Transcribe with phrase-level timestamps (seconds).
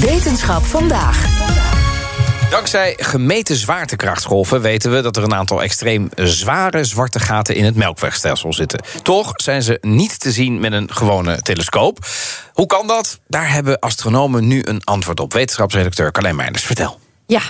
[0.00, 1.26] Wetenschap vandaag.
[2.50, 7.76] Dankzij gemeten zwaartekrachtsgolven weten we dat er een aantal extreem zware zwarte gaten in het
[7.76, 8.80] melkwegstelsel zitten.
[9.02, 12.06] Toch zijn ze niet te zien met een gewone telescoop.
[12.52, 13.18] Hoe kan dat?
[13.28, 15.32] Daar hebben astronomen nu een antwoord op.
[15.32, 16.98] Wetenschapsredacteur Carlijn Meijers, vertel.
[17.26, 17.42] Ja,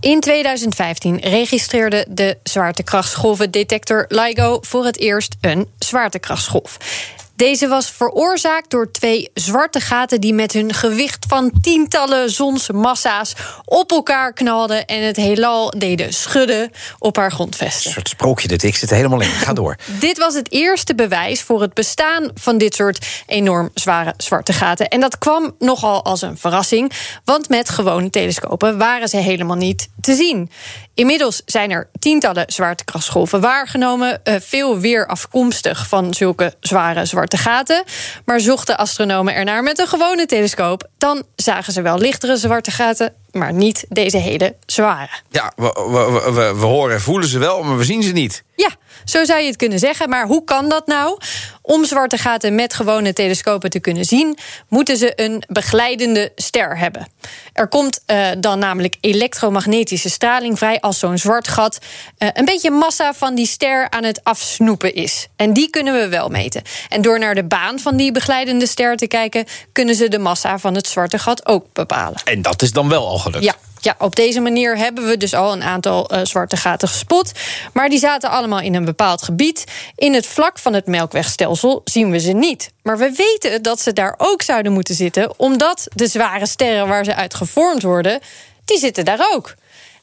[0.00, 6.76] in 2015 registreerde de zwaartekrachtsgolvendetector LIGO voor het eerst een zwaartekrachtsgolf.
[7.40, 13.90] Deze was veroorzaakt door twee zwarte gaten die met hun gewicht van tientallen zonsmassa's op
[13.90, 17.86] elkaar knalden en het heelal deden schudden op haar grondvesten.
[17.86, 19.28] Een soort sprookje dit, ik zit er helemaal in.
[19.28, 19.76] Ga door.
[20.00, 24.88] Dit was het eerste bewijs voor het bestaan van dit soort enorm zware zwarte gaten.
[24.88, 26.92] En dat kwam nogal als een verrassing,
[27.24, 30.50] want met gewone telescopen waren ze helemaal niet te zien.
[30.94, 37.84] Inmiddels zijn er tientallen zwaartekrachtsgolven waargenomen, eh, veel weer afkomstig van zulke zware zwarte gaten.
[38.24, 43.14] Maar zochten astronomen ernaar met een gewone telescoop, dan zagen ze wel lichtere zwarte gaten,
[43.32, 45.10] maar niet deze hele zware.
[45.30, 48.42] Ja, we, we, we, we horen en voelen ze wel, maar we zien ze niet.
[48.56, 48.70] Ja,
[49.04, 50.08] zo zou je het kunnen zeggen.
[50.08, 51.18] Maar hoe kan dat nou?
[51.62, 54.38] Om zwarte gaten met gewone telescopen te kunnen zien,
[54.68, 57.08] moeten ze een begeleidende ster hebben.
[57.52, 61.78] Er komt uh, dan namelijk elektromagnetische straling vrij als zo'n zwart gat
[62.18, 65.28] uh, een beetje massa van die ster aan het afsnoepen is.
[65.36, 66.62] En die kunnen we wel meten.
[66.88, 70.58] En door naar de baan van die begeleidende ster te kijken, kunnen ze de massa
[70.58, 72.20] van het zwarte gat ook bepalen.
[72.24, 73.44] En dat is dan wel al gelukt.
[73.44, 73.54] Ja.
[73.80, 77.32] Ja, op deze manier hebben we dus al een aantal uh, zwarte gaten gespot.
[77.72, 79.64] Maar die zaten allemaal in een bepaald gebied.
[79.96, 82.70] In het vlak van het melkwegstelsel zien we ze niet.
[82.82, 87.04] Maar we weten dat ze daar ook zouden moeten zitten, omdat de zware sterren waar
[87.04, 88.20] ze uit gevormd worden,
[88.64, 89.54] die zitten daar ook.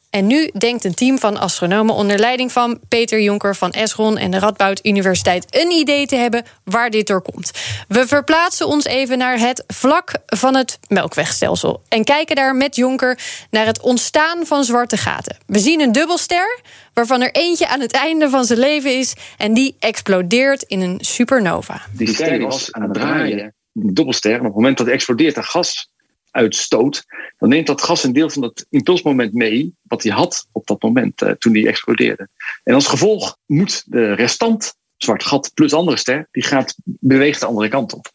[0.10, 4.32] En nu denkt een team van astronomen onder leiding van Peter Jonker van Esron en
[4.32, 7.52] de Radboud Universiteit een idee te hebben waar dit door komt.
[7.88, 13.20] We verplaatsen ons even naar het vlak van het melkwegstelsel en kijken daar met Jonker
[13.50, 15.38] naar het ontstaan van zwarte gaten.
[15.46, 16.62] We zien een dubbelster
[16.94, 20.98] waarvan er eentje aan het einde van zijn leven is en die explodeert in een
[21.02, 21.82] supernova.
[21.92, 23.40] Die ster was aan het draaien,
[23.74, 25.90] een dubbelster, op het moment dat hij explodeert er gas
[26.38, 27.06] uitstoot,
[27.38, 30.82] dan neemt dat gas een deel van dat impulsmoment mee, wat hij had op dat
[30.82, 32.30] moment uh, toen hij explodeerde.
[32.64, 37.46] En als gevolg moet de restant, zwart gat plus andere ster, die gaat beweegt de
[37.46, 38.12] andere kant op.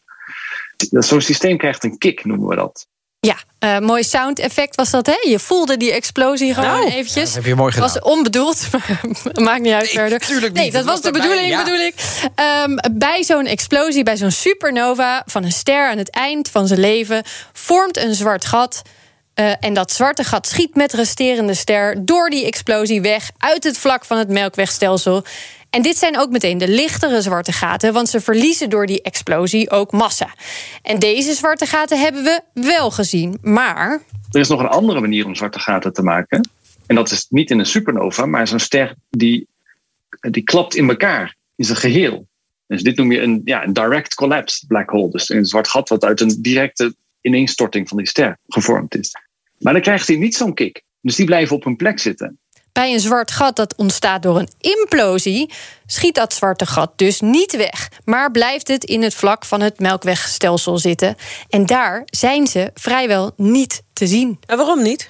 [0.89, 2.87] Zo'n systeem krijgt een kick, noemen we dat.
[3.25, 5.17] Ja, uh, mooi sound effect was dat, hè?
[5.21, 7.29] Je voelde die explosie gewoon nou, eventjes.
[7.29, 7.89] Ja, heb je mooi gedaan.
[7.93, 8.67] was onbedoeld,
[9.33, 10.19] maakt niet uit verder.
[10.19, 10.73] Tuurlijk nee, niet.
[10.73, 11.63] dat was de bedoeling, ja.
[11.63, 11.93] bedoel ik.
[12.65, 16.79] Um, bij zo'n explosie, bij zo'n supernova van een ster aan het eind van zijn
[16.79, 17.23] leven,
[17.53, 18.81] vormt een zwart gat.
[19.35, 23.77] Uh, en dat zwarte gat schiet met resterende ster door die explosie weg uit het
[23.77, 25.23] vlak van het melkwegstelsel.
[25.69, 29.69] En dit zijn ook meteen de lichtere zwarte gaten, want ze verliezen door die explosie
[29.69, 30.33] ook massa.
[30.81, 34.01] En deze zwarte gaten hebben we wel gezien, maar.
[34.31, 36.49] Er is nog een andere manier om zwarte gaten te maken.
[36.85, 39.47] En dat is niet in een supernova, maar zo'n ster die,
[40.19, 42.27] die klapt in elkaar, in zijn geheel.
[42.67, 45.11] Dus dit noem je een, ja, een direct collapsed black hole.
[45.11, 49.11] Dus een zwart gat wat uit een directe ineenstorting van die ster gevormd is.
[49.57, 50.83] Maar dan krijgt hij niet zo'n kick.
[51.01, 52.37] Dus die blijven op hun plek zitten.
[52.71, 55.51] Bij een zwart gat dat ontstaat door een implosie,
[55.85, 59.79] schiet dat zwarte gat dus niet weg, maar blijft het in het vlak van het
[59.79, 61.15] melkwegstelsel zitten.
[61.49, 64.39] En daar zijn ze vrijwel niet te zien.
[64.45, 65.09] En waarom niet?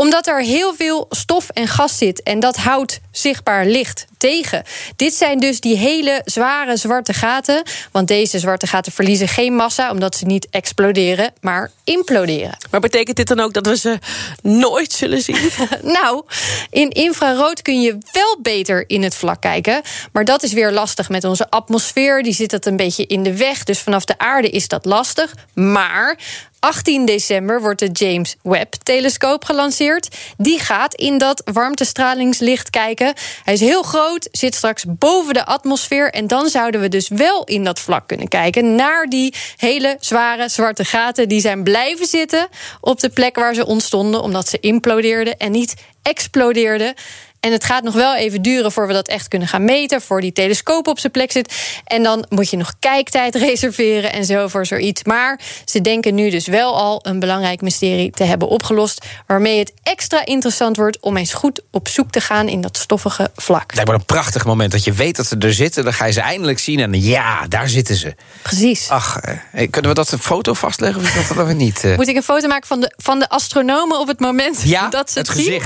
[0.00, 4.62] Omdat er heel veel stof en gas zit en dat houdt zichtbaar licht tegen.
[4.96, 7.62] Dit zijn dus die hele zware zwarte gaten.
[7.92, 12.56] Want deze zwarte gaten verliezen geen massa omdat ze niet exploderen, maar imploderen.
[12.70, 13.98] Maar betekent dit dan ook dat we ze
[14.42, 15.50] nooit zullen zien?
[16.00, 16.24] nou,
[16.70, 19.82] in infrarood kun je wel beter in het vlak kijken.
[20.12, 22.22] Maar dat is weer lastig met onze atmosfeer.
[22.22, 23.64] Die zit het een beetje in de weg.
[23.64, 25.34] Dus vanaf de aarde is dat lastig.
[25.54, 26.18] Maar
[26.60, 30.16] 18 december wordt de James Webb-telescoop gelanceerd.
[30.36, 33.14] Die gaat in dat warmtestralingslicht kijken.
[33.44, 36.10] Hij is heel groot, zit straks boven de atmosfeer.
[36.10, 40.48] En dan zouden we dus wel in dat vlak kunnen kijken naar die hele zware
[40.48, 41.28] zwarte gaten.
[41.28, 42.48] Die zijn blijven zitten
[42.80, 46.94] op de plek waar ze ontstonden, omdat ze implodeerden en niet explodeerden.
[47.40, 50.02] En het gaat nog wel even duren voor we dat echt kunnen gaan meten.
[50.02, 51.54] Voor die telescoop op zijn plek zit.
[51.84, 55.04] En dan moet je nog kijktijd reserveren en zo voor zoiets.
[55.04, 59.04] Maar ze denken nu dus wel al een belangrijk mysterie te hebben opgelost.
[59.26, 63.30] Waarmee het extra interessant wordt om eens goed op zoek te gaan in dat stoffige
[63.36, 63.74] vlak.
[63.74, 65.84] Lijkt me een prachtig moment dat je weet dat ze er zitten.
[65.84, 68.14] Dan ga je ze eindelijk zien en ja, daar zitten ze.
[68.42, 68.88] Precies.
[68.88, 71.84] Ach, eh, kunnen we dat een foto vastleggen of is dat dan weer niet?
[71.84, 71.96] eh?
[71.96, 75.10] Moet ik een foto maken van de, van de astronomen op het moment Ja, dat
[75.10, 75.62] ze het, het zien?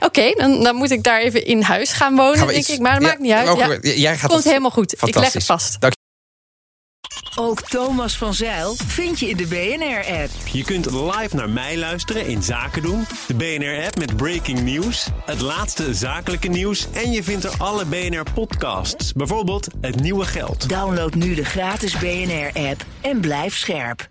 [0.00, 2.80] Oké, dan, dan moet ik daar even in huis gaan wonen, Gaan denk iets- ik.
[2.80, 3.48] Maar dat Ja, maakt niet uit.
[3.48, 3.68] ook Ja.
[3.68, 4.92] weer- jij gaat Komt het- helemaal goed.
[5.06, 5.80] Ik leg het vast.
[5.80, 5.94] Dank
[7.38, 10.30] Ook Thomas van Zeil vind je in de BNR-app.
[10.52, 13.06] Je kunt live naar mij luisteren in Zaken doen.
[13.26, 15.06] De BNR-app met breaking news.
[15.24, 16.86] Het laatste zakelijke nieuws.
[16.92, 19.12] En je vindt er alle BNR-podcasts.
[19.12, 20.68] Bijvoorbeeld Het Nieuwe Geld.
[20.68, 24.08] Download nu de gratis BNR-app en blijf scherp.